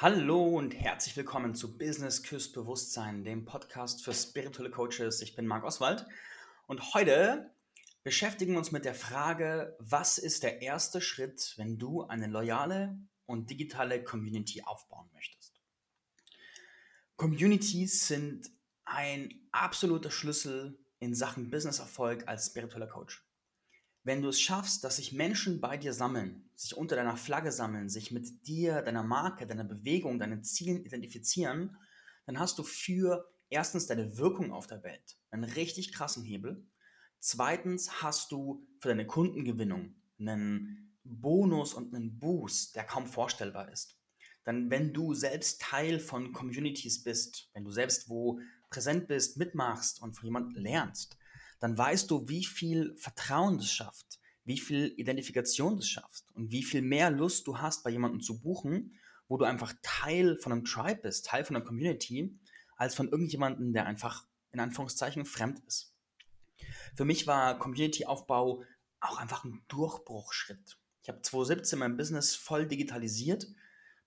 Hallo 0.00 0.56
und 0.56 0.74
herzlich 0.74 1.16
willkommen 1.16 1.56
zu 1.56 1.76
Business 1.76 2.22
Küsst 2.22 2.52
Bewusstsein, 2.52 3.24
dem 3.24 3.44
Podcast 3.44 4.04
für 4.04 4.14
spirituelle 4.14 4.70
Coaches. 4.70 5.22
Ich 5.22 5.34
bin 5.34 5.44
Marc 5.44 5.64
Oswald 5.64 6.06
und 6.68 6.94
heute 6.94 7.52
beschäftigen 8.04 8.52
wir 8.52 8.60
uns 8.60 8.70
mit 8.70 8.84
der 8.84 8.94
Frage, 8.94 9.76
was 9.80 10.18
ist 10.18 10.44
der 10.44 10.62
erste 10.62 11.00
Schritt, 11.00 11.54
wenn 11.56 11.78
du 11.78 12.04
eine 12.04 12.28
loyale 12.28 12.96
und 13.26 13.50
digitale 13.50 14.04
Community 14.04 14.62
aufbauen 14.62 15.10
möchtest? 15.14 15.60
Communities 17.16 18.06
sind 18.06 18.52
ein 18.84 19.48
absoluter 19.50 20.12
Schlüssel 20.12 20.78
in 21.00 21.12
Sachen 21.16 21.50
Businesserfolg 21.50 22.28
als 22.28 22.46
spiritueller 22.46 22.86
Coach. 22.86 23.27
Wenn 24.04 24.22
du 24.22 24.28
es 24.28 24.40
schaffst, 24.40 24.84
dass 24.84 24.96
sich 24.96 25.12
Menschen 25.12 25.60
bei 25.60 25.76
dir 25.76 25.92
sammeln, 25.92 26.48
sich 26.54 26.76
unter 26.76 26.96
deiner 26.96 27.16
Flagge 27.16 27.52
sammeln, 27.52 27.88
sich 27.88 28.10
mit 28.10 28.46
dir, 28.46 28.82
deiner 28.82 29.02
Marke, 29.02 29.46
deiner 29.46 29.64
Bewegung, 29.64 30.18
deinen 30.18 30.42
Zielen 30.42 30.84
identifizieren, 30.84 31.76
dann 32.26 32.38
hast 32.38 32.58
du 32.58 32.62
für 32.62 33.28
erstens 33.50 33.86
deine 33.86 34.16
Wirkung 34.18 34.52
auf 34.52 34.66
der 34.66 34.82
Welt 34.82 35.18
einen 35.30 35.44
richtig 35.44 35.92
krassen 35.92 36.24
Hebel. 36.24 36.66
Zweitens 37.18 38.02
hast 38.02 38.32
du 38.32 38.66
für 38.78 38.88
deine 38.88 39.06
Kundengewinnung 39.06 39.94
einen 40.18 40.96
Bonus 41.04 41.74
und 41.74 41.94
einen 41.94 42.18
Boost, 42.18 42.76
der 42.76 42.84
kaum 42.84 43.06
vorstellbar 43.06 43.70
ist. 43.72 43.98
Dann, 44.44 44.70
wenn 44.70 44.94
du 44.94 45.14
selbst 45.14 45.60
Teil 45.60 46.00
von 46.00 46.32
Communities 46.32 47.02
bist, 47.02 47.50
wenn 47.52 47.64
du 47.64 47.70
selbst 47.70 48.08
wo 48.08 48.40
präsent 48.70 49.08
bist, 49.08 49.36
mitmachst 49.36 50.00
und 50.00 50.14
von 50.14 50.24
jemandem 50.24 50.62
lernst, 50.62 51.17
dann 51.60 51.76
weißt 51.76 52.10
du, 52.10 52.28
wie 52.28 52.44
viel 52.44 52.96
Vertrauen 52.96 53.58
das 53.58 53.70
schafft, 53.70 54.20
wie 54.44 54.58
viel 54.58 54.94
Identifikation 54.96 55.76
das 55.76 55.88
schafft 55.88 56.24
und 56.34 56.50
wie 56.50 56.62
viel 56.62 56.82
mehr 56.82 57.10
Lust 57.10 57.46
du 57.46 57.58
hast, 57.58 57.84
bei 57.84 57.90
jemandem 57.90 58.20
zu 58.20 58.40
buchen, 58.40 58.98
wo 59.28 59.36
du 59.36 59.44
einfach 59.44 59.74
Teil 59.82 60.38
von 60.38 60.52
einem 60.52 60.64
Tribe 60.64 61.02
bist, 61.02 61.26
Teil 61.26 61.44
von 61.44 61.56
einer 61.56 61.64
Community, 61.64 62.38
als 62.76 62.94
von 62.94 63.08
irgendjemandem, 63.08 63.72
der 63.72 63.86
einfach 63.86 64.24
in 64.52 64.60
Anführungszeichen 64.60 65.24
fremd 65.24 65.60
ist. 65.66 65.94
Für 66.96 67.04
mich 67.04 67.26
war 67.26 67.58
Community-Aufbau 67.58 68.64
auch 69.00 69.18
einfach 69.18 69.44
ein 69.44 69.62
Durchbruchschritt. 69.68 70.78
Ich 71.02 71.08
habe 71.08 71.22
2017 71.22 71.78
mein 71.78 71.96
Business 71.96 72.34
voll 72.34 72.66
digitalisiert. 72.66 73.46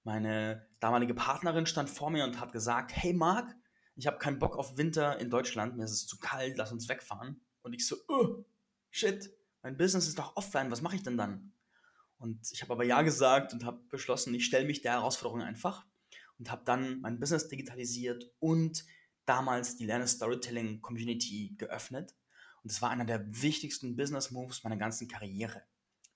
Meine 0.03 0.67
damalige 0.79 1.13
Partnerin 1.13 1.65
stand 1.65 1.89
vor 1.89 2.09
mir 2.09 2.23
und 2.23 2.39
hat 2.39 2.51
gesagt, 2.51 2.91
hey 2.95 3.13
Marc, 3.13 3.55
ich 3.95 4.07
habe 4.07 4.17
keinen 4.17 4.39
Bock 4.39 4.57
auf 4.57 4.77
Winter 4.77 5.19
in 5.19 5.29
Deutschland, 5.29 5.77
mir 5.77 5.85
ist 5.85 5.91
es 5.91 6.07
zu 6.07 6.17
kalt, 6.17 6.57
lass 6.57 6.71
uns 6.71 6.87
wegfahren. 6.89 7.41
Und 7.61 7.73
ich 7.73 7.85
so, 7.85 7.97
oh, 8.07 8.45
shit, 8.89 9.31
mein 9.61 9.77
Business 9.77 10.07
ist 10.07 10.17
doch 10.17 10.35
offline, 10.35 10.71
was 10.71 10.81
mache 10.81 10.95
ich 10.95 11.03
denn 11.03 11.17
dann? 11.17 11.53
Und 12.17 12.51
ich 12.51 12.61
habe 12.61 12.73
aber 12.73 12.83
ja 12.83 13.01
gesagt 13.01 13.53
und 13.53 13.65
habe 13.65 13.81
beschlossen, 13.89 14.33
ich 14.33 14.45
stelle 14.45 14.65
mich 14.65 14.81
der 14.81 14.93
Herausforderung 14.93 15.41
einfach 15.41 15.85
und 16.37 16.51
habe 16.51 16.63
dann 16.65 17.01
mein 17.01 17.19
Business 17.19 17.47
digitalisiert 17.47 18.31
und 18.39 18.85
damals 19.25 19.75
die 19.75 19.85
Lerne 19.85 20.07
Storytelling 20.07 20.81
Community 20.81 21.55
geöffnet. 21.57 22.15
Und 22.63 22.71
das 22.71 22.81
war 22.81 22.91
einer 22.91 23.05
der 23.05 23.25
wichtigsten 23.41 23.95
Business 23.95 24.31
Moves 24.31 24.63
meiner 24.63 24.77
ganzen 24.77 25.07
Karriere. 25.07 25.63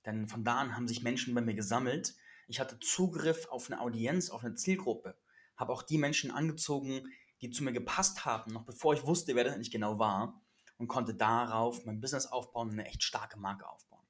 Denn 0.05 0.27
von 0.27 0.43
da 0.43 0.57
an 0.57 0.75
haben 0.75 0.87
sich 0.87 1.01
Menschen 1.01 1.33
bei 1.33 1.41
mir 1.41 1.55
gesammelt. 1.55 2.15
Ich 2.47 2.59
hatte 2.59 2.79
Zugriff 2.79 3.47
auf 3.47 3.71
eine 3.71 3.81
Audienz, 3.81 4.29
auf 4.29 4.43
eine 4.43 4.55
Zielgruppe. 4.55 5.17
Habe 5.57 5.73
auch 5.73 5.81
die 5.81 5.97
Menschen 5.97 6.31
angezogen, 6.31 7.07
die 7.41 7.51
zu 7.51 7.63
mir 7.63 7.73
gepasst 7.73 8.25
haben, 8.25 8.53
noch 8.53 8.63
bevor 8.63 8.93
ich 8.93 9.05
wusste, 9.05 9.35
wer 9.35 9.43
das 9.43 9.53
eigentlich 9.53 9.71
genau 9.71 9.99
war 9.99 10.41
und 10.77 10.87
konnte 10.87 11.13
darauf 11.13 11.85
mein 11.85 12.01
Business 12.01 12.25
aufbauen 12.25 12.69
und 12.69 12.79
eine 12.79 12.87
echt 12.87 13.03
starke 13.03 13.39
Marke 13.39 13.67
aufbauen. 13.67 14.05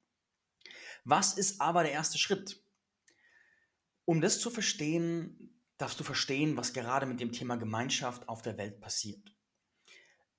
Was 1.04 1.34
ist 1.34 1.60
aber 1.60 1.82
der 1.82 1.92
erste 1.92 2.18
Schritt? 2.18 2.62
Um 4.04 4.20
das 4.20 4.40
zu 4.40 4.50
verstehen, 4.50 5.56
darfst 5.78 6.00
du 6.00 6.04
verstehen, 6.04 6.56
was 6.56 6.72
gerade 6.72 7.06
mit 7.06 7.20
dem 7.20 7.32
Thema 7.32 7.56
Gemeinschaft 7.56 8.28
auf 8.28 8.42
der 8.42 8.56
Welt 8.56 8.80
passiert. 8.80 9.34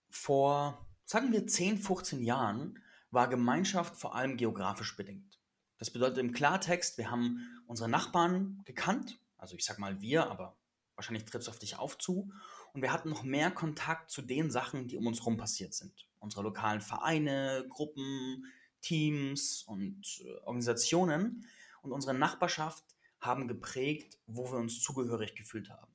Vor, 0.09 0.87
sagen 1.05 1.31
wir, 1.31 1.47
10, 1.47 1.77
15 1.77 2.23
Jahren 2.23 2.81
war 3.11 3.29
Gemeinschaft 3.29 3.95
vor 3.95 4.15
allem 4.15 4.37
geografisch 4.37 4.95
bedingt. 4.95 5.39
Das 5.77 5.91
bedeutet 5.91 6.17
im 6.17 6.31
Klartext, 6.31 6.97
wir 6.97 7.11
haben 7.11 7.61
unsere 7.67 7.89
Nachbarn 7.89 8.61
gekannt, 8.65 9.19
also 9.37 9.55
ich 9.55 9.63
sag 9.63 9.77
mal 9.79 10.01
wir, 10.01 10.29
aber 10.29 10.57
wahrscheinlich 10.97 11.25
tritt 11.25 11.41
es 11.41 11.47
auf 11.47 11.59
dich 11.59 11.77
auf 11.77 11.97
zu 11.97 12.31
und 12.73 12.81
wir 12.81 12.91
hatten 12.91 13.09
noch 13.09 13.23
mehr 13.23 13.51
Kontakt 13.51 14.11
zu 14.11 14.21
den 14.21 14.51
Sachen, 14.51 14.87
die 14.87 14.97
um 14.97 15.07
uns 15.07 15.19
herum 15.19 15.37
passiert 15.37 15.73
sind. 15.73 16.07
Unsere 16.19 16.43
lokalen 16.43 16.81
Vereine, 16.81 17.65
Gruppen, 17.69 18.45
Teams 18.81 19.63
und 19.63 20.21
äh, 20.25 20.37
Organisationen 20.45 21.45
und 21.81 21.91
unsere 21.91 22.13
Nachbarschaft 22.13 22.83
haben 23.19 23.47
geprägt, 23.47 24.19
wo 24.25 24.51
wir 24.51 24.57
uns 24.57 24.81
zugehörig 24.81 25.35
gefühlt 25.35 25.69
haben. 25.69 25.91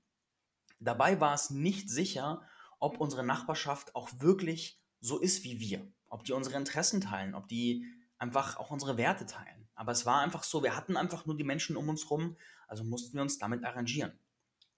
Dabei 0.81 1.21
war 1.21 1.35
es 1.35 1.51
nicht 1.51 1.91
sicher, 1.91 2.43
ob 2.79 2.99
unsere 2.99 3.25
Nachbarschaft 3.25 3.95
auch 3.95 4.09
wirklich 4.19 4.81
so 5.01 5.19
ist 5.21 5.45
wie 5.45 5.61
wir, 5.61 5.87
ob 6.09 6.25
die 6.25 6.33
unsere 6.33 6.57
Interessen 6.57 7.01
teilen, 7.01 7.35
ob 7.35 7.49
die 7.49 7.85
einfach 8.19 8.57
auch 8.57 8.71
unsere 8.71 8.97
Werte 8.97 9.27
teilen. 9.27 9.69
Aber 9.75 9.93
es 9.93 10.07
war 10.07 10.21
einfach 10.21 10.45
so, 10.45 10.63
wir 10.63 10.77
hatten 10.77 10.97
einfach 10.97 11.27
nur 11.27 11.37
die 11.37 11.45
Menschen 11.45 11.77
um 11.77 11.89
uns 11.89 12.05
herum, 12.05 12.37
also 12.67 12.85
mussten 12.85 13.15
wir 13.15 13.23
uns 13.23 13.39
damit 13.39 13.65
arrangieren. 13.65 14.19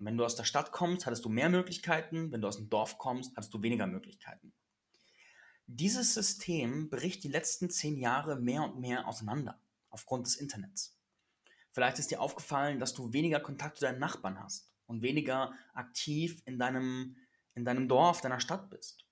Wenn 0.04 0.18
du 0.18 0.24
aus 0.24 0.36
der 0.36 0.44
Stadt 0.44 0.70
kommst, 0.70 1.06
hattest 1.06 1.24
du 1.24 1.30
mehr 1.30 1.48
Möglichkeiten. 1.48 2.30
Wenn 2.30 2.42
du 2.42 2.48
aus 2.48 2.58
dem 2.58 2.68
Dorf 2.68 2.98
kommst, 2.98 3.34
hattest 3.36 3.54
du 3.54 3.62
weniger 3.62 3.86
Möglichkeiten. 3.86 4.52
Dieses 5.66 6.12
System 6.12 6.90
bricht 6.90 7.24
die 7.24 7.28
letzten 7.28 7.70
zehn 7.70 7.96
Jahre 7.96 8.36
mehr 8.36 8.62
und 8.62 8.78
mehr 8.78 9.08
auseinander 9.08 9.58
aufgrund 9.88 10.26
des 10.26 10.36
Internets. 10.36 10.98
Vielleicht 11.72 11.98
ist 11.98 12.10
dir 12.10 12.20
aufgefallen, 12.20 12.78
dass 12.78 12.92
du 12.92 13.14
weniger 13.14 13.40
Kontakt 13.40 13.78
zu 13.78 13.86
deinen 13.86 13.98
Nachbarn 13.98 14.38
hast 14.38 14.70
und 14.86 15.00
weniger 15.00 15.54
aktiv 15.72 16.42
in 16.44 16.58
deinem, 16.58 17.16
in 17.54 17.64
deinem 17.64 17.88
Dorf, 17.88 18.20
deiner 18.20 18.40
Stadt 18.40 18.68
bist. 18.68 19.06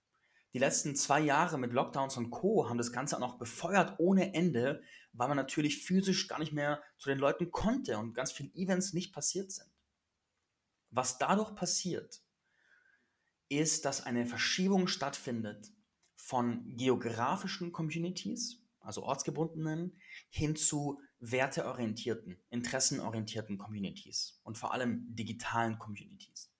Die 0.52 0.58
letzten 0.58 0.94
zwei 0.94 1.20
Jahre 1.20 1.56
mit 1.56 1.72
Lockdowns 1.72 2.18
und 2.18 2.30
Co. 2.30 2.68
haben 2.68 2.76
das 2.76 2.92
Ganze 2.92 3.16
auch 3.16 3.20
noch 3.20 3.38
befeuert 3.38 3.94
ohne 3.98 4.34
Ende, 4.34 4.82
weil 5.14 5.28
man 5.28 5.38
natürlich 5.38 5.82
physisch 5.82 6.28
gar 6.28 6.38
nicht 6.38 6.52
mehr 6.52 6.82
zu 6.98 7.08
den 7.08 7.18
Leuten 7.18 7.50
konnte 7.50 7.96
und 7.96 8.12
ganz 8.12 8.30
viele 8.30 8.54
Events 8.54 8.92
nicht 8.92 9.14
passiert 9.14 9.50
sind. 9.50 9.71
Was 10.92 11.16
dadurch 11.16 11.54
passiert, 11.54 12.22
ist, 13.48 13.86
dass 13.86 14.02
eine 14.02 14.26
Verschiebung 14.26 14.86
stattfindet 14.88 15.72
von 16.16 16.76
geografischen 16.76 17.72
Communities, 17.72 18.62
also 18.78 19.02
ortsgebundenen, 19.02 19.98
hin 20.28 20.54
zu 20.54 21.00
werteorientierten, 21.18 22.38
interessenorientierten 22.50 23.56
Communities 23.56 24.38
und 24.42 24.58
vor 24.58 24.74
allem 24.74 25.06
digitalen 25.14 25.78
Communities. 25.78 26.52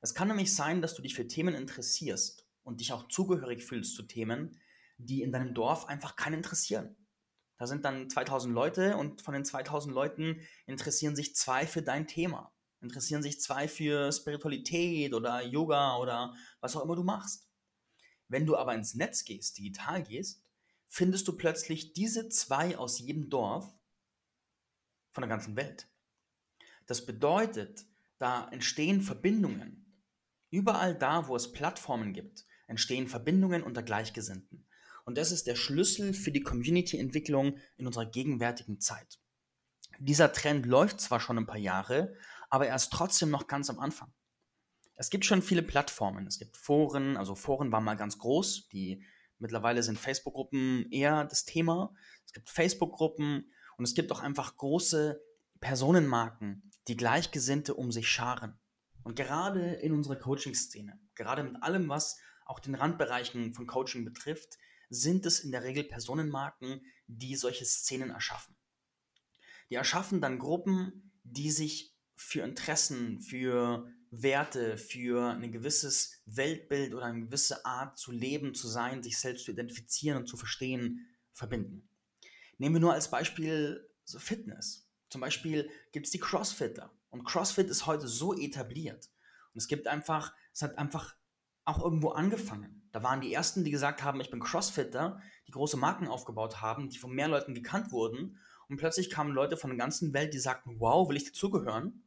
Es 0.00 0.14
kann 0.14 0.28
nämlich 0.28 0.54
sein, 0.54 0.80
dass 0.80 0.94
du 0.94 1.02
dich 1.02 1.14
für 1.14 1.28
Themen 1.28 1.54
interessierst 1.54 2.48
und 2.62 2.80
dich 2.80 2.94
auch 2.94 3.08
zugehörig 3.08 3.62
fühlst 3.62 3.96
zu 3.96 4.04
Themen, 4.04 4.58
die 4.96 5.20
in 5.20 5.30
deinem 5.30 5.52
Dorf 5.52 5.84
einfach 5.86 6.16
keinen 6.16 6.34
interessieren. 6.34 6.96
Da 7.58 7.66
sind 7.66 7.84
dann 7.84 8.08
2000 8.08 8.54
Leute 8.54 8.96
und 8.96 9.20
von 9.20 9.34
den 9.34 9.44
2000 9.44 9.94
Leuten 9.94 10.40
interessieren 10.64 11.16
sich 11.16 11.36
zwei 11.36 11.66
für 11.66 11.82
dein 11.82 12.06
Thema 12.06 12.55
interessieren 12.80 13.22
sich 13.22 13.40
zwei 13.40 13.68
für 13.68 14.12
Spiritualität 14.12 15.14
oder 15.14 15.42
Yoga 15.42 15.96
oder 15.96 16.34
was 16.60 16.76
auch 16.76 16.84
immer 16.84 16.96
du 16.96 17.02
machst. 17.02 17.48
Wenn 18.28 18.46
du 18.46 18.56
aber 18.56 18.74
ins 18.74 18.94
Netz 18.94 19.24
gehst, 19.24 19.58
digital 19.58 20.02
gehst, 20.02 20.42
findest 20.88 21.28
du 21.28 21.36
plötzlich 21.36 21.92
diese 21.92 22.28
zwei 22.28 22.76
aus 22.76 22.98
jedem 22.98 23.28
Dorf 23.30 23.72
von 25.10 25.22
der 25.22 25.28
ganzen 25.28 25.56
Welt. 25.56 25.88
Das 26.86 27.06
bedeutet, 27.06 27.86
da 28.18 28.48
entstehen 28.50 29.00
Verbindungen. 29.00 29.86
Überall 30.50 30.94
da, 30.94 31.28
wo 31.28 31.36
es 31.36 31.52
Plattformen 31.52 32.12
gibt, 32.12 32.46
entstehen 32.66 33.08
Verbindungen 33.08 33.62
unter 33.62 33.82
Gleichgesinnten. 33.82 34.66
Und 35.04 35.18
das 35.18 35.30
ist 35.30 35.46
der 35.46 35.56
Schlüssel 35.56 36.14
für 36.14 36.32
die 36.32 36.42
Community-Entwicklung 36.42 37.58
in 37.76 37.86
unserer 37.86 38.06
gegenwärtigen 38.06 38.80
Zeit. 38.80 39.20
Dieser 39.98 40.32
Trend 40.32 40.66
läuft 40.66 41.00
zwar 41.00 41.20
schon 41.20 41.38
ein 41.38 41.46
paar 41.46 41.58
Jahre, 41.58 42.14
aber 42.50 42.66
er 42.66 42.76
ist 42.76 42.92
trotzdem 42.92 43.30
noch 43.30 43.46
ganz 43.46 43.70
am 43.70 43.78
Anfang. 43.78 44.12
Es 44.96 45.10
gibt 45.10 45.24
schon 45.24 45.42
viele 45.42 45.62
Plattformen. 45.62 46.26
Es 46.26 46.38
gibt 46.38 46.56
Foren, 46.56 47.16
also 47.16 47.34
Foren 47.34 47.70
waren 47.70 47.84
mal 47.84 47.96
ganz 47.96 48.18
groß. 48.18 48.68
Die 48.68 49.04
mittlerweile 49.38 49.82
sind 49.82 49.98
Facebook-Gruppen 49.98 50.90
eher 50.90 51.24
das 51.24 51.44
Thema. 51.44 51.94
Es 52.24 52.32
gibt 52.32 52.48
Facebook-Gruppen 52.48 53.52
und 53.76 53.84
es 53.84 53.94
gibt 53.94 54.10
auch 54.10 54.20
einfach 54.20 54.56
große 54.56 55.20
Personenmarken, 55.60 56.70
die 56.88 56.96
Gleichgesinnte 56.96 57.74
um 57.74 57.92
sich 57.92 58.08
scharen. 58.08 58.58
Und 59.02 59.16
gerade 59.16 59.74
in 59.74 59.92
unserer 59.92 60.16
Coaching-Szene, 60.16 60.98
gerade 61.14 61.44
mit 61.44 61.62
allem, 61.62 61.88
was 61.88 62.18
auch 62.46 62.58
den 62.60 62.74
Randbereichen 62.74 63.54
von 63.54 63.66
Coaching 63.66 64.04
betrifft, 64.04 64.56
sind 64.88 65.26
es 65.26 65.40
in 65.40 65.52
der 65.52 65.64
Regel 65.64 65.84
Personenmarken, 65.84 66.80
die 67.06 67.36
solche 67.36 67.64
Szenen 67.64 68.10
erschaffen. 68.10 68.56
Die 69.68 69.74
erschaffen 69.74 70.20
dann 70.20 70.38
Gruppen, 70.38 71.12
die 71.24 71.50
sich 71.50 71.95
für 72.16 72.42
Interessen, 72.42 73.20
für 73.20 73.86
Werte, 74.10 74.78
für 74.78 75.30
ein 75.30 75.52
gewisses 75.52 76.22
Weltbild 76.26 76.94
oder 76.94 77.04
eine 77.04 77.26
gewisse 77.26 77.64
Art 77.64 77.98
zu 77.98 78.12
leben, 78.12 78.54
zu 78.54 78.68
sein, 78.68 79.02
sich 79.02 79.18
selbst 79.18 79.44
zu 79.44 79.52
identifizieren 79.52 80.18
und 80.18 80.26
zu 80.26 80.36
verstehen, 80.36 81.06
verbinden. 81.32 81.88
Nehmen 82.58 82.76
wir 82.76 82.80
nur 82.80 82.94
als 82.94 83.10
Beispiel 83.10 83.88
so 84.04 84.18
Fitness. 84.18 84.88
Zum 85.10 85.20
Beispiel 85.20 85.68
gibt 85.92 86.06
es 86.06 86.12
die 86.12 86.20
Crossfitter. 86.20 86.90
Und 87.10 87.24
CrossFit 87.24 87.68
ist 87.68 87.86
heute 87.86 88.08
so 88.08 88.34
etabliert. 88.34 89.10
Und 89.52 89.58
es 89.58 89.68
gibt 89.68 89.86
einfach, 89.86 90.34
es 90.52 90.62
hat 90.62 90.78
einfach 90.78 91.14
auch 91.64 91.82
irgendwo 91.82 92.10
angefangen. 92.10 92.88
Da 92.92 93.02
waren 93.02 93.20
die 93.20 93.32
ersten, 93.32 93.64
die 93.64 93.70
gesagt 93.70 94.02
haben, 94.02 94.20
ich 94.20 94.30
bin 94.30 94.40
Crossfitter, 94.40 95.20
die 95.46 95.52
große 95.52 95.76
Marken 95.76 96.08
aufgebaut 96.08 96.60
haben, 96.60 96.88
die 96.88 96.98
von 96.98 97.12
mehr 97.12 97.28
Leuten 97.28 97.54
gekannt 97.54 97.92
wurden. 97.92 98.38
Und 98.68 98.78
plötzlich 98.78 99.10
kamen 99.10 99.32
Leute 99.32 99.56
von 99.56 99.70
der 99.70 99.78
ganzen 99.78 100.12
Welt, 100.12 100.32
die 100.32 100.38
sagten, 100.38 100.80
wow, 100.80 101.08
will 101.08 101.16
ich 101.16 101.24
dazugehören? 101.24 102.02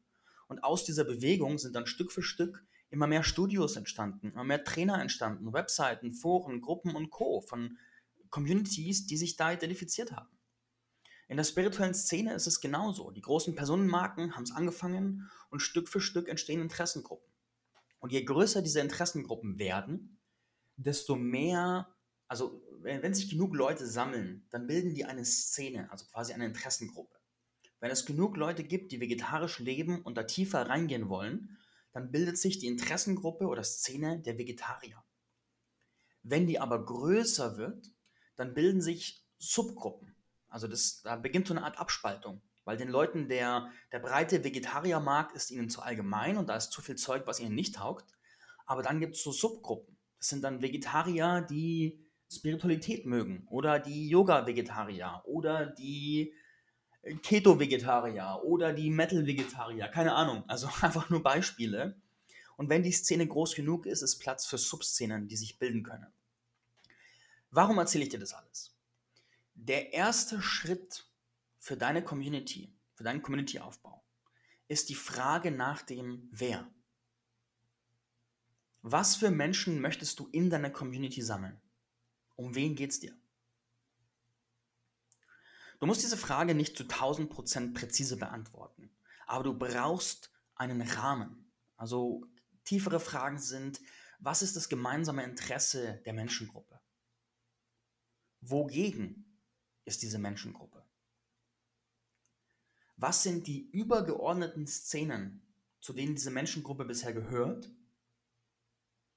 Und 0.49 0.63
aus 0.63 0.83
dieser 0.83 1.05
Bewegung 1.05 1.59
sind 1.59 1.75
dann 1.75 1.85
Stück 1.85 2.11
für 2.11 2.23
Stück 2.23 2.65
immer 2.89 3.05
mehr 3.05 3.23
Studios 3.23 3.75
entstanden, 3.75 4.31
immer 4.31 4.43
mehr 4.43 4.63
Trainer 4.63 4.99
entstanden, 4.99 5.53
Webseiten, 5.53 6.11
Foren, 6.11 6.59
Gruppen 6.59 6.95
und 6.95 7.11
Co. 7.11 7.41
von 7.41 7.77
Communities, 8.31 9.05
die 9.05 9.17
sich 9.17 9.37
da 9.37 9.53
identifiziert 9.53 10.11
haben. 10.11 10.29
In 11.27 11.37
der 11.37 11.43
spirituellen 11.43 11.93
Szene 11.93 12.33
ist 12.33 12.47
es 12.47 12.59
genauso. 12.59 13.11
Die 13.11 13.21
großen 13.21 13.55
Personenmarken 13.55 14.35
haben 14.35 14.43
es 14.43 14.51
angefangen 14.51 15.29
und 15.51 15.59
Stück 15.59 15.87
für 15.87 16.01
Stück 16.01 16.27
entstehen 16.27 16.61
Interessengruppen. 16.61 17.31
Und 17.99 18.11
je 18.11 18.23
größer 18.23 18.63
diese 18.63 18.79
Interessengruppen 18.79 19.59
werden, 19.59 20.19
desto 20.75 21.15
mehr, 21.15 21.95
also 22.27 22.63
wenn, 22.81 23.03
wenn 23.03 23.13
sich 23.13 23.29
genug 23.29 23.55
Leute 23.55 23.85
sammeln, 23.85 24.47
dann 24.49 24.65
bilden 24.65 24.95
die 24.95 25.05
eine 25.05 25.25
Szene, 25.25 25.91
also 25.91 26.05
quasi 26.07 26.33
eine 26.33 26.47
Interessengruppe. 26.47 27.18
Wenn 27.79 27.91
es 27.91 28.05
genug 28.05 28.35
Leute 28.35 28.63
gibt, 28.63 28.91
die 28.91 28.99
vegetarisch 28.99 29.59
leben 29.59 30.01
und 30.01 30.17
da 30.17 30.23
tiefer 30.23 30.67
reingehen 30.69 31.09
wollen, 31.09 31.57
dann 31.91 32.11
bildet 32.11 32.37
sich 32.37 32.59
die 32.59 32.67
Interessengruppe 32.67 33.47
oder 33.47 33.63
Szene 33.63 34.19
der 34.19 34.37
Vegetarier. 34.37 35.03
Wenn 36.23 36.47
die 36.47 36.59
aber 36.59 36.85
größer 36.85 37.57
wird, 37.57 37.91
dann 38.35 38.53
bilden 38.53 38.81
sich 38.81 39.25
Subgruppen. 39.37 40.15
Also 40.49 40.67
das, 40.67 41.01
da 41.03 41.15
beginnt 41.15 41.47
so 41.47 41.53
eine 41.53 41.63
Art 41.63 41.79
Abspaltung, 41.79 42.41
weil 42.65 42.77
den 42.77 42.89
Leuten 42.89 43.29
der, 43.29 43.71
der 43.91 43.99
breite 43.99 44.43
Vegetariermarkt 44.43 45.35
ist 45.35 45.51
ihnen 45.51 45.69
zu 45.69 45.81
allgemein 45.81 46.37
und 46.37 46.49
da 46.49 46.55
ist 46.55 46.71
zu 46.71 46.81
viel 46.81 46.95
Zeug, 46.95 47.23
was 47.25 47.39
ihnen 47.39 47.55
nicht 47.55 47.75
taugt. 47.75 48.05
Aber 48.65 48.83
dann 48.83 48.99
gibt 48.99 49.15
es 49.15 49.23
so 49.23 49.31
Subgruppen. 49.31 49.97
Das 50.17 50.27
sind 50.27 50.43
dann 50.43 50.61
Vegetarier, 50.61 51.41
die 51.49 52.05
Spiritualität 52.31 53.05
mögen 53.05 53.47
oder 53.47 53.79
die 53.79 54.09
Yoga-Vegetarier 54.09 55.23
oder 55.25 55.65
die 55.65 56.33
Keto-Vegetarier 57.03 58.41
oder 58.43 58.73
die 58.73 58.89
Metal-Vegetarier, 58.89 59.87
keine 59.87 60.13
Ahnung, 60.13 60.43
also 60.47 60.67
einfach 60.81 61.09
nur 61.09 61.23
Beispiele. 61.23 61.99
Und 62.57 62.69
wenn 62.69 62.83
die 62.83 62.91
Szene 62.91 63.25
groß 63.25 63.55
genug 63.55 63.85
ist, 63.85 64.01
ist 64.01 64.19
Platz 64.19 64.45
für 64.45 64.57
Subszenen, 64.57 65.27
die 65.27 65.37
sich 65.37 65.59
bilden 65.59 65.83
können. 65.83 66.07
Warum 67.51 67.77
erzähle 67.77 68.03
ich 68.03 68.09
dir 68.09 68.19
das 68.19 68.33
alles? 68.33 68.75
Der 69.55 69.93
erste 69.93 70.41
Schritt 70.41 71.05
für 71.57 71.77
deine 71.77 72.03
Community, 72.03 72.73
für 72.93 73.03
deinen 73.03 73.21
Community-Aufbau, 73.21 74.03
ist 74.67 74.89
die 74.89 74.95
Frage 74.95 75.51
nach 75.51 75.81
dem 75.81 76.29
Wer. 76.31 76.69
Was 78.81 79.15
für 79.15 79.31
Menschen 79.31 79.81
möchtest 79.81 80.19
du 80.19 80.29
in 80.31 80.49
deiner 80.49 80.69
Community 80.69 81.21
sammeln? 81.21 81.59
Um 82.35 82.55
wen 82.55 82.75
geht 82.75 82.91
es 82.91 82.99
dir? 82.99 83.13
Du 85.79 85.85
musst 85.85 86.03
diese 86.03 86.17
Frage 86.17 86.53
nicht 86.55 86.77
zu 86.77 86.83
1000% 86.83 87.73
präzise 87.73 88.17
beantworten, 88.17 88.91
aber 89.25 89.43
du 89.45 89.57
brauchst 89.57 90.31
einen 90.55 90.81
Rahmen. 90.81 91.51
Also 91.77 92.25
tiefere 92.65 92.99
Fragen 92.99 93.39
sind, 93.39 93.79
was 94.19 94.41
ist 94.41 94.57
das 94.57 94.67
gemeinsame 94.67 95.23
Interesse 95.23 96.01
der 96.05 96.13
Menschengruppe? 96.13 96.81
Wogegen 98.41 99.39
ist 99.85 100.01
diese 100.01 100.19
Menschengruppe? 100.19 100.85
Was 102.97 103.23
sind 103.23 103.47
die 103.47 103.69
übergeordneten 103.69 104.67
Szenen, 104.67 105.41
zu 105.79 105.93
denen 105.93 106.15
diese 106.15 106.31
Menschengruppe 106.31 106.83
bisher 106.83 107.13
gehört? 107.13 107.71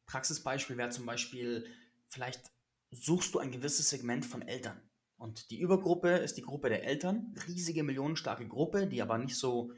Praxisbeispiel 0.06 0.76
wäre 0.76 0.91
zum 0.91 1.06
Beispiel, 1.06 1.67
vielleicht 2.08 2.53
suchst 2.93 3.35
du 3.35 3.41
ein 3.41 3.50
gewisses 3.50 3.91
Segment 3.91 4.25
von 4.25 4.43
Eltern. 4.43 4.81
Und 5.23 5.53
die 5.53 5.61
Übergruppe 5.61 6.17
ist 6.17 6.37
die 6.37 6.43
Gruppe 6.43 6.69
der 6.69 6.83
Eltern, 6.83 7.33
riesige 7.47 7.85
millionenstarke 7.85 8.49
Gruppe, 8.49 8.89
die 8.89 9.01
aber 9.01 9.19
nicht 9.19 9.37
so 9.37 9.73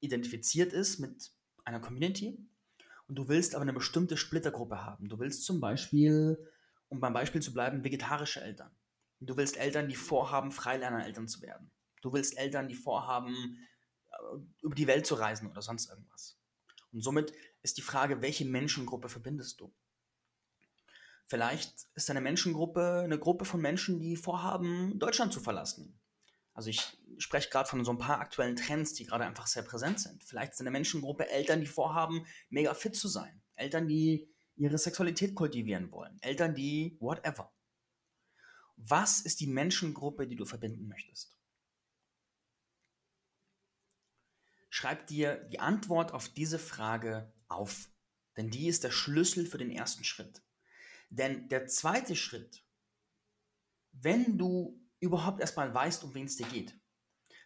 identifiziert 0.00 0.72
ist 0.72 1.00
mit 1.00 1.32
einer 1.66 1.80
Community. 1.80 2.48
Und 3.06 3.16
du 3.16 3.28
willst 3.28 3.54
aber 3.54 3.60
eine 3.60 3.74
bestimmte 3.74 4.16
Splittergruppe 4.16 4.82
haben. 4.82 5.10
Du 5.10 5.18
willst 5.18 5.44
zum 5.44 5.60
Beispiel, 5.60 6.38
um 6.88 6.98
beim 6.98 7.12
Beispiel 7.12 7.42
zu 7.42 7.52
bleiben, 7.52 7.84
vegetarische 7.84 8.40
Eltern. 8.40 8.74
Du 9.20 9.36
willst 9.36 9.58
Eltern, 9.58 9.86
die 9.86 9.96
vorhaben, 9.96 10.50
Freilerner-Eltern 10.50 11.28
zu 11.28 11.42
werden. 11.42 11.70
Du 12.00 12.14
willst 12.14 12.38
Eltern, 12.38 12.66
die 12.66 12.74
vorhaben, 12.74 13.58
äh, 14.08 14.16
über 14.62 14.74
die 14.74 14.86
Welt 14.86 15.04
zu 15.04 15.14
reisen 15.14 15.50
oder 15.50 15.60
sonst 15.60 15.90
irgendwas. 15.90 16.40
Und 16.90 17.02
somit 17.02 17.34
ist 17.60 17.76
die 17.76 17.82
Frage, 17.82 18.22
welche 18.22 18.46
Menschengruppe 18.46 19.10
verbindest 19.10 19.60
du? 19.60 19.74
Vielleicht 21.30 21.86
ist 21.94 22.10
eine 22.10 22.20
Menschengruppe 22.20 23.02
eine 23.04 23.16
Gruppe 23.16 23.44
von 23.44 23.60
Menschen, 23.60 24.00
die 24.00 24.16
vorhaben, 24.16 24.98
Deutschland 24.98 25.32
zu 25.32 25.38
verlassen. 25.38 26.00
Also 26.54 26.70
ich 26.70 26.98
spreche 27.18 27.50
gerade 27.50 27.68
von 27.68 27.84
so 27.84 27.92
ein 27.92 27.98
paar 27.98 28.18
aktuellen 28.18 28.56
Trends, 28.56 28.94
die 28.94 29.06
gerade 29.06 29.24
einfach 29.24 29.46
sehr 29.46 29.62
präsent 29.62 30.00
sind. 30.00 30.24
Vielleicht 30.24 30.54
ist 30.54 30.60
eine 30.60 30.72
Menschengruppe 30.72 31.30
Eltern, 31.30 31.60
die 31.60 31.68
vorhaben, 31.68 32.26
mega 32.48 32.74
fit 32.74 32.96
zu 32.96 33.06
sein. 33.06 33.40
Eltern, 33.54 33.86
die 33.86 34.28
ihre 34.56 34.76
Sexualität 34.76 35.36
kultivieren 35.36 35.92
wollen. 35.92 36.18
Eltern, 36.20 36.52
die 36.52 36.96
whatever. 36.98 37.54
Was 38.74 39.20
ist 39.20 39.38
die 39.38 39.46
Menschengruppe, 39.46 40.26
die 40.26 40.36
du 40.36 40.44
verbinden 40.44 40.88
möchtest? 40.88 41.38
Schreib 44.68 45.06
dir 45.06 45.36
die 45.52 45.60
Antwort 45.60 46.12
auf 46.12 46.28
diese 46.28 46.58
Frage 46.58 47.32
auf, 47.46 47.88
denn 48.36 48.50
die 48.50 48.66
ist 48.66 48.82
der 48.82 48.90
Schlüssel 48.90 49.46
für 49.46 49.58
den 49.58 49.70
ersten 49.70 50.02
Schritt. 50.02 50.42
Denn 51.10 51.48
der 51.48 51.66
zweite 51.66 52.16
Schritt, 52.16 52.64
wenn 53.92 54.38
du 54.38 54.80
überhaupt 55.00 55.40
erstmal 55.40 55.74
weißt, 55.74 56.04
um 56.04 56.14
wen 56.14 56.26
es 56.26 56.36
dir 56.36 56.46
geht, 56.46 56.74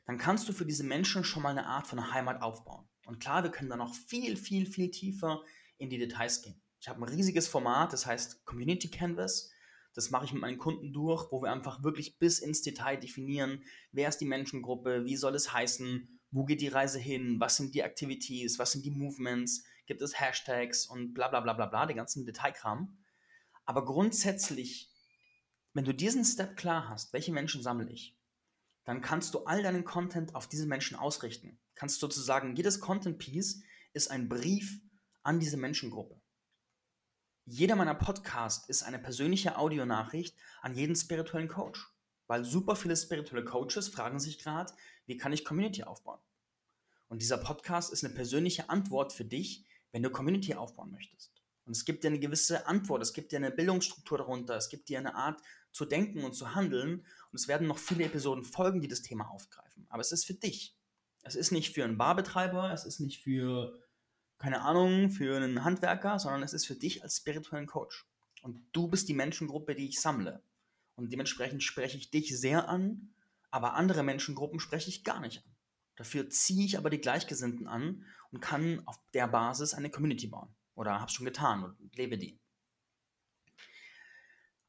dann 0.07 0.19
kannst 0.19 0.49
du 0.49 0.53
für 0.53 0.67
diese 0.67 0.85
Menschen 0.85 1.25
schon 1.25 1.43
mal 1.43 1.51
eine 1.51 1.67
Art 1.67 1.87
von 1.87 2.13
Heimat 2.13 2.43
aufbauen. 2.43 2.87
Und 3.07 3.21
klar, 3.21 3.43
wir 3.43 3.51
können 3.51 3.71
da 3.71 3.77
noch 3.77 3.95
viel, 3.95 4.37
viel, 4.37 4.67
viel 4.67 4.91
tiefer 4.91 5.43
in 5.79 5.89
die 5.89 5.99
Details 5.99 6.43
gehen. 6.43 6.61
Ich 6.81 6.89
habe 6.89 7.01
ein 7.01 7.09
riesiges 7.09 7.49
Format, 7.49 7.93
das 7.95 8.05
heißt 8.05 8.45
Community 8.45 8.91
Canvas. 8.91 9.51
Das 9.95 10.11
mache 10.11 10.27
ich 10.27 10.33
mit 10.33 10.43
meinen 10.43 10.59
Kunden 10.59 10.93
durch, 10.93 11.31
wo 11.31 11.41
wir 11.41 11.53
einfach 11.53 11.83
wirklich 11.83 12.19
bis 12.19 12.41
ins 12.41 12.63
Detail 12.63 12.97
definieren, 12.97 13.65
wer 13.93 14.09
ist 14.09 14.19
die 14.19 14.27
Menschengruppe, 14.27 15.05
wie 15.05 15.17
soll 15.17 15.35
es 15.35 15.53
heißen, 15.53 16.21
wo 16.31 16.45
geht 16.45 16.61
die 16.61 16.69
Reise 16.69 16.99
hin, 16.99 17.39
was 17.39 17.57
sind 17.57 17.75
die 17.75 17.81
Activities, 17.81 18.59
was 18.59 18.73
sind 18.73 18.85
die 18.85 18.91
Movements, 18.91 19.65
gibt 19.87 20.03
es 20.03 20.19
Hashtags 20.21 20.87
und 20.87 21.15
bla 21.15 21.29
bla 21.29 21.41
bla 21.41 21.53
bla 21.53 21.67
bla, 21.67 21.87
den 21.87 21.97
ganzen 21.97 22.27
Detailkram. 22.27 22.99
Aber 23.65 23.85
grundsätzlich, 23.85 24.91
wenn 25.73 25.85
du 25.85 25.95
diesen 25.95 26.25
Step 26.25 26.57
klar 26.57 26.89
hast, 26.89 27.13
welche 27.13 27.33
Menschen 27.33 27.63
sammle 27.63 27.91
ich, 27.91 28.17
dann 28.85 29.01
kannst 29.01 29.35
du 29.35 29.45
all 29.45 29.63
deinen 29.63 29.85
Content 29.85 30.35
auf 30.35 30.47
diese 30.47 30.67
Menschen 30.67 30.97
ausrichten. 30.97 31.59
Kannst 31.75 32.01
sozusagen, 32.01 32.55
jedes 32.55 32.81
Content 32.81 33.19
Piece 33.19 33.63
ist 33.95 34.11
ein 34.11 34.29
Brief 34.29 34.81
an 35.23 35.41
diese 35.41 35.57
Menschengruppe. 35.57 36.21
Jeder 37.47 37.77
meiner 37.77 37.95
Podcasts 37.95 38.69
ist 38.69 38.83
eine 38.83 38.99
persönliche 38.99 39.59
Audionachricht 39.59 40.37
an 40.63 40.75
jeden 40.75 40.97
spirituellen 40.97 41.49
Coach. 41.49 41.95
Weil 42.27 42.45
super 42.45 42.75
viele 42.75 42.97
spirituelle 42.97 43.45
Coaches 43.45 43.89
fragen 43.89 44.19
sich 44.19 44.39
gerade, 44.39 44.73
wie 45.07 45.17
kann 45.17 45.33
ich 45.33 45.45
Community 45.45 45.85
aufbauen? 45.85 46.21
Und 47.09 47.21
dieser 47.21 47.37
Podcast 47.37 47.93
ist 47.93 48.05
eine 48.05 48.15
persönliche 48.15 48.71
Antwort 48.71 49.13
für 49.13 49.27
dich, 49.27 49.67
wenn 49.93 50.03
du 50.03 50.11
Community 50.11 50.55
aufbauen 50.55 50.91
möchtest. 50.91 51.34
Und 51.67 51.73
es 51.73 51.85
gibt 51.85 52.05
dir 52.05 52.09
eine 52.09 52.19
gewisse 52.19 52.67
Antwort, 52.67 53.03
es 53.03 53.13
gibt 53.13 53.33
dir 53.33 53.37
eine 53.37 53.51
Bildungsstruktur 53.51 54.19
darunter, 54.19 54.57
es 54.57 54.69
gibt 54.69 54.89
dir 54.89 54.99
eine 54.99 55.15
Art 55.15 55.41
zu 55.73 55.85
denken 55.85 56.25
und 56.25 56.35
zu 56.35 56.55
handeln. 56.55 57.07
Und 57.31 57.41
es 57.41 57.49
werden 57.49 57.67
noch 57.67 57.79
viele 57.79 58.05
Episoden 58.05 58.45
folgen, 58.45 58.81
die 58.81 58.89
das 58.89 59.03
Thema 59.03 59.31
aufgreifen. 59.31 59.87
Aber 59.89 60.01
es 60.01 60.13
ist 60.13 60.27
für 60.27 60.35
dich. 60.35 60.77
Es 61.23 61.35
ist 61.35 61.53
nicht 61.53 61.75
für 61.75 61.85
einen 61.85 61.97
Barbetreiber, 61.97 62.73
es 62.73 62.85
ist 62.85 63.01
nicht 63.01 63.23
für, 63.23 63.79
keine 64.39 64.61
Ahnung, 64.61 65.11
für 65.11 65.37
einen 65.37 65.65
Handwerker, 65.65 66.19
sondern 66.19 66.43
es 66.43 66.53
ist 66.53 66.67
für 66.67 66.75
dich 66.75 67.03
als 67.03 67.17
spirituellen 67.17 67.67
Coach. 67.67 68.07
Und 68.43 68.63
du 68.73 68.89
bist 68.89 69.09
die 69.09 69.15
Menschengruppe, 69.15 69.75
die 69.75 69.89
ich 69.89 70.01
sammle. 70.01 70.43
Und 70.97 71.13
dementsprechend 71.13 71.63
spreche 71.63 71.97
ich 71.97 72.11
dich 72.11 72.39
sehr 72.39 72.69
an, 72.69 73.15
aber 73.51 73.75
andere 73.75 74.03
Menschengruppen 74.03 74.61
spreche 74.61 74.91
ich 74.91 75.03
gar 75.03 75.21
nicht 75.21 75.39
an. 75.39 75.55
Dafür 75.97 76.29
ziehe 76.29 76.65
ich 76.65 76.77
aber 76.77 76.91
die 76.91 77.01
Gleichgesinnten 77.01 77.67
an 77.67 78.05
und 78.31 78.41
kann 78.41 78.87
auf 78.87 78.99
der 79.15 79.29
Basis 79.29 79.75
eine 79.75 79.91
Community 79.91 80.27
bauen. 80.27 80.55
Oder 80.75 81.01
hab's 81.01 81.13
schon 81.13 81.27
getan 81.27 81.65
und 81.65 81.97
lebe 81.97 82.19
die. 82.19 82.39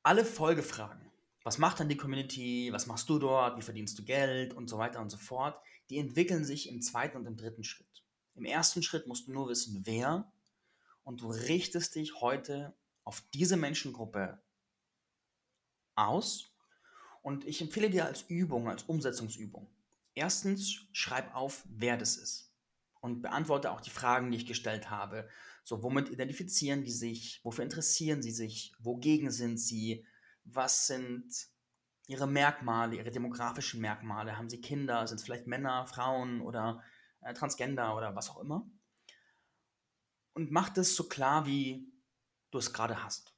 Alle 0.03 0.23
Folgefragen, 0.23 1.11
was 1.43 1.57
macht 1.57 1.79
dann 1.79 1.89
die 1.89 1.97
Community, 1.97 2.69
was 2.71 2.85
machst 2.85 3.09
du 3.09 3.17
dort, 3.17 3.57
wie 3.57 3.63
verdienst 3.63 3.97
du 3.97 4.03
Geld 4.03 4.53
und 4.53 4.67
so 4.67 4.77
weiter 4.77 5.01
und 5.01 5.09
so 5.09 5.17
fort, 5.17 5.59
die 5.89 5.97
entwickeln 5.97 6.45
sich 6.45 6.69
im 6.69 6.81
zweiten 6.81 7.17
und 7.17 7.25
im 7.25 7.37
dritten 7.37 7.63
Schritt. 7.63 8.03
Im 8.35 8.45
ersten 8.45 8.83
Schritt 8.83 9.07
musst 9.07 9.27
du 9.27 9.31
nur 9.31 9.49
wissen, 9.49 9.81
wer 9.85 10.31
und 11.03 11.21
du 11.21 11.29
richtest 11.29 11.95
dich 11.95 12.21
heute 12.21 12.75
auf 13.03 13.23
diese 13.33 13.57
Menschengruppe 13.57 14.41
aus 15.95 16.51
und 17.21 17.45
ich 17.45 17.61
empfehle 17.61 17.89
dir 17.89 18.05
als 18.05 18.23
Übung, 18.23 18.69
als 18.69 18.83
Umsetzungsübung, 18.83 19.67
Erstens, 20.15 20.87
schreib 20.93 21.35
auf, 21.35 21.63
wer 21.67 21.97
das 21.97 22.15
ist. 22.15 22.49
Und 23.01 23.21
beantworte 23.21 23.69
auch 23.71 23.81
die 23.81 23.89
Fragen, 23.89 24.31
die 24.31 24.37
ich 24.37 24.45
gestellt 24.45 24.89
habe. 24.89 25.29
So, 25.65 25.81
womit 25.81 26.09
identifizieren 26.09 26.83
die 26.83 26.91
sich? 26.91 27.41
Wofür 27.43 27.63
interessieren 27.63 28.21
sie 28.21 28.31
sich? 28.31 28.71
Wogegen 28.77 29.31
sind 29.31 29.57
sie? 29.57 30.05
Was 30.43 30.85
sind 30.85 31.25
ihre 32.05 32.27
Merkmale, 32.27 32.97
ihre 32.97 33.09
demografischen 33.09 33.81
Merkmale? 33.81 34.37
Haben 34.37 34.47
sie 34.47 34.61
Kinder? 34.61 35.07
Sind 35.07 35.17
es 35.17 35.23
vielleicht 35.23 35.47
Männer, 35.47 35.87
Frauen 35.87 36.41
oder 36.41 36.83
äh, 37.21 37.33
Transgender 37.33 37.97
oder 37.97 38.15
was 38.15 38.29
auch 38.29 38.37
immer? 38.37 38.69
Und 40.33 40.51
mach 40.51 40.69
das 40.69 40.95
so 40.95 41.07
klar, 41.07 41.47
wie 41.47 41.91
du 42.51 42.59
es 42.59 42.71
gerade 42.71 43.03
hast. 43.03 43.35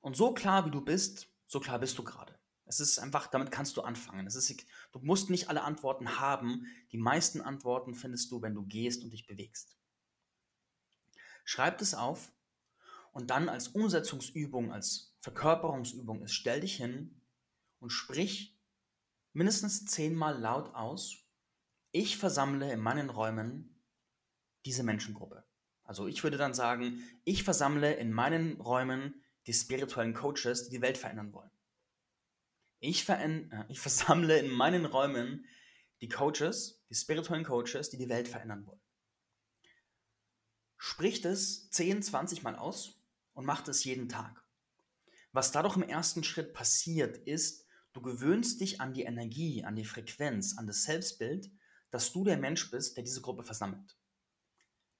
Und 0.00 0.16
so 0.16 0.32
klar, 0.32 0.64
wie 0.64 0.70
du 0.70 0.80
bist, 0.80 1.28
so 1.46 1.60
klar 1.60 1.78
bist 1.78 1.98
du 1.98 2.02
gerade. 2.02 2.38
Es 2.64 2.80
ist 2.80 2.98
einfach, 2.98 3.26
damit 3.26 3.50
kannst 3.50 3.76
du 3.76 3.82
anfangen. 3.82 4.26
Es 4.26 4.36
ist, 4.36 4.64
du 4.92 5.00
musst 5.00 5.28
nicht 5.28 5.50
alle 5.50 5.64
Antworten 5.64 6.18
haben. 6.18 6.66
Die 6.92 6.98
meisten 6.98 7.42
Antworten 7.42 7.94
findest 7.94 8.30
du, 8.30 8.40
wenn 8.40 8.54
du 8.54 8.64
gehst 8.64 9.04
und 9.04 9.10
dich 9.10 9.26
bewegst. 9.26 9.77
Schreib 11.48 11.80
es 11.80 11.94
auf 11.94 12.30
und 13.10 13.30
dann 13.30 13.48
als 13.48 13.68
Umsetzungsübung, 13.68 14.70
als 14.70 15.16
Verkörperungsübung 15.20 16.20
ist, 16.20 16.34
stell 16.34 16.60
dich 16.60 16.76
hin 16.76 17.22
und 17.78 17.88
sprich 17.88 18.60
mindestens 19.32 19.86
zehnmal 19.86 20.38
laut 20.38 20.74
aus, 20.74 21.16
ich 21.90 22.18
versammle 22.18 22.70
in 22.70 22.80
meinen 22.80 23.08
Räumen 23.08 23.82
diese 24.66 24.82
Menschengruppe. 24.82 25.42
Also 25.84 26.06
ich 26.06 26.22
würde 26.22 26.36
dann 26.36 26.52
sagen, 26.52 27.02
ich 27.24 27.44
versammle 27.44 27.94
in 27.94 28.12
meinen 28.12 28.60
Räumen 28.60 29.24
die 29.46 29.54
spirituellen 29.54 30.12
Coaches, 30.12 30.64
die 30.64 30.76
die 30.76 30.82
Welt 30.82 30.98
verändern 30.98 31.32
wollen. 31.32 31.50
Ich, 32.78 33.08
äh, 33.08 33.64
ich 33.70 33.80
versammle 33.80 34.38
in 34.38 34.50
meinen 34.50 34.84
Räumen 34.84 35.46
die 36.02 36.10
Coaches, 36.10 36.84
die 36.90 36.94
spirituellen 36.94 37.44
Coaches, 37.44 37.88
die 37.88 37.96
die 37.96 38.10
Welt 38.10 38.28
verändern 38.28 38.66
wollen. 38.66 38.82
Spricht 40.98 41.26
es 41.26 41.70
10, 41.70 42.02
20 42.02 42.42
Mal 42.42 42.56
aus 42.56 43.00
und 43.32 43.46
macht 43.46 43.68
es 43.68 43.84
jeden 43.84 44.08
Tag. 44.08 44.42
Was 45.30 45.52
dadurch 45.52 45.76
im 45.76 45.84
ersten 45.84 46.24
Schritt 46.24 46.54
passiert, 46.54 47.18
ist, 47.18 47.68
du 47.92 48.02
gewöhnst 48.02 48.60
dich 48.60 48.80
an 48.80 48.94
die 48.94 49.04
Energie, 49.04 49.64
an 49.64 49.76
die 49.76 49.84
Frequenz, 49.84 50.58
an 50.58 50.66
das 50.66 50.82
Selbstbild, 50.82 51.52
dass 51.92 52.12
du 52.12 52.24
der 52.24 52.36
Mensch 52.36 52.72
bist, 52.72 52.96
der 52.96 53.04
diese 53.04 53.20
Gruppe 53.20 53.44
versammelt. 53.44 53.96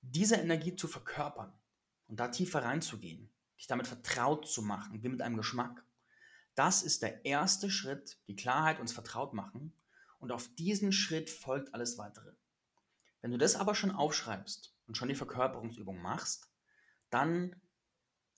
Diese 0.00 0.37
Energie 0.37 0.76
zu 0.76 0.87
verkörpern 0.87 1.52
und 2.07 2.21
da 2.21 2.28
tiefer 2.28 2.62
reinzugehen, 2.62 3.28
dich 3.59 3.67
damit 3.67 3.88
vertraut 3.88 4.47
zu 4.47 4.62
machen, 4.62 5.02
wie 5.02 5.09
mit 5.09 5.21
einem 5.21 5.37
Geschmack, 5.37 5.85
das 6.55 6.85
ist 6.85 7.02
der 7.02 7.25
erste 7.25 7.73
Schritt, 7.73 8.21
die 8.28 8.37
Klarheit 8.37 8.78
uns 8.78 8.93
vertraut 8.93 9.35
machen. 9.35 9.73
Und 10.21 10.31
auf 10.31 10.49
diesen 10.55 10.93
Schritt 10.93 11.28
folgt 11.28 11.75
alles 11.75 11.99
weitere. 11.99 12.35
Wenn 13.21 13.33
du 13.33 13.37
das 13.37 13.57
aber 13.57 13.75
schon 13.75 13.90
aufschreibst 13.90 14.77
und 14.88 14.97
schon 14.97 15.09
die 15.09 15.14
Verkörperungsübung 15.14 16.00
machst, 16.00 16.50
dann 17.11 17.54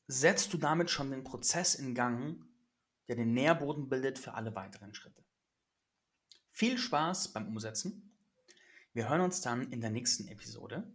setzt 0.07 0.53
du 0.53 0.59
damit 0.59 0.91
schon 0.91 1.11
den 1.11 1.25
Prozess 1.25 1.77
in 1.77 1.95
Gang, 1.95 2.45
der 3.09 3.17
den 3.17 3.33
Nährboden 3.33 3.89
bildet 3.89 4.19
für 4.19 4.35
alle 4.35 4.55
weiteren 4.55 4.93
Schritte. 4.93 5.25
Viel 6.51 6.77
Spaß 6.79 7.33
beim 7.33 7.49
Umsetzen. 7.49 8.17
Wir 8.93 9.09
hören 9.09 9.21
uns 9.21 9.41
dann 9.41 9.71
in 9.71 9.81
der 9.81 9.91
nächsten 9.91 10.27
Episode. 10.29 10.93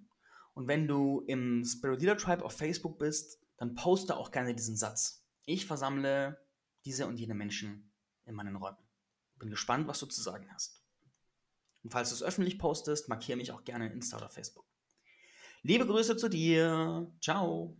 Und 0.54 0.68
wenn 0.68 0.88
du 0.88 1.22
im 1.28 1.64
Spirit 1.66 2.02
Leader 2.02 2.18
Tribe 2.18 2.44
auf 2.44 2.58
Facebook 2.58 3.00
bist, 3.00 3.42
dann 3.58 3.76
poste 3.76 4.18
auch 4.18 4.32
gerne 4.32 4.54
diesen 4.54 4.76
Satz. 4.76 5.26
Ich 5.46 5.66
versammle 5.66 6.46
diese 6.84 7.08
und 7.08 7.18
jene 7.18 7.34
Menschen 7.34 7.92
in 8.26 8.36
meinen 8.36 8.56
Räumen. 8.56 8.78
Bin 9.38 9.50
gespannt, 9.50 9.88
was 9.88 10.00
du 10.00 10.06
zu 10.06 10.22
sagen 10.22 10.52
hast. 10.54 10.84
Und 11.84 11.92
falls 11.92 12.10
du 12.10 12.16
es 12.16 12.24
öffentlich 12.24 12.58
postest, 12.60 13.10
markiere 13.10 13.38
mich 13.38 13.52
auch 13.52 13.64
gerne 13.64 13.88
in 13.88 13.94
Insta 13.94 14.18
oder 14.18 14.30
Facebook. 14.30 14.66
Liebe 15.68 15.88
Grüße 15.88 16.16
zu 16.16 16.30
dir. 16.30 17.12
Ciao. 17.22 17.76